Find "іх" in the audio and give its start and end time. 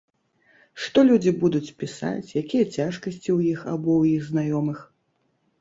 3.51-3.59, 4.15-4.23